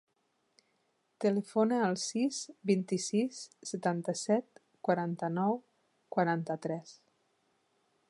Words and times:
Telefona 1.25 1.77
al 1.89 1.93
sis, 2.05 2.39
vint-i-sis, 2.71 3.43
setanta-set, 3.73 4.61
quaranta-nou, 4.89 5.57
quaranta-tres. 6.17 7.01